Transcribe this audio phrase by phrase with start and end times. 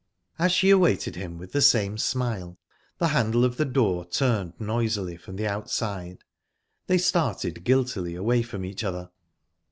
[0.39, 2.57] As she awaited him with the same smile,
[2.97, 6.23] the handle of the door turned noisily from the outside.
[6.87, 9.11] They started guiltily away from each other.